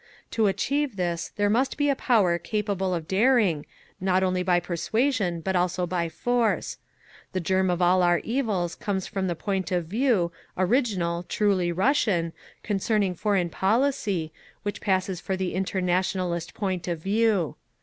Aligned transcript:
To 0.31 0.47
achieve 0.47 0.95
this, 0.95 1.31
there 1.35 1.47
must 1.47 1.77
be 1.77 1.87
a 1.87 1.95
power 1.95 2.39
capable 2.39 2.91
of 2.95 3.07
daring, 3.07 3.67
not 3.99 4.23
only 4.23 4.41
by 4.41 4.59
persuasion, 4.59 5.41
but 5.41 5.55
also 5.55 5.85
by 5.85 6.09
force…. 6.09 6.79
The 7.33 7.39
germ 7.39 7.69
of 7.69 7.83
all 7.83 8.01
our 8.01 8.17
evils 8.23 8.73
comes 8.73 9.05
from 9.05 9.27
the 9.27 9.35
point 9.35 9.71
of 9.71 9.85
view, 9.85 10.31
original, 10.57 11.21
truly 11.21 11.71
Russian, 11.71 12.33
concerning 12.63 13.13
foreign 13.13 13.51
policy, 13.51 14.33
which 14.63 14.81
passes 14.81 15.21
for 15.21 15.37
the 15.37 15.53
Internationalist 15.53 16.55
point 16.55 16.87
of 16.87 16.97
view. 16.97 17.57